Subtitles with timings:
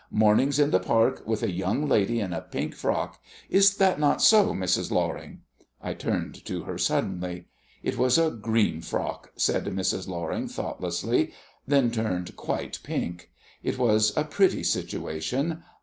[0.09, 4.19] Mornings in the park, with a young lady in a pink frock is that not
[4.19, 4.89] so, Mrs.
[4.89, 5.41] Loring?"
[5.79, 7.45] I turned to her suddenly.
[7.83, 10.07] "It was a green frock," said Mrs.
[10.07, 11.33] Loring thoughtlessly;
[11.67, 13.29] then turned quite pink.
[13.61, 15.61] It was a pretty situation.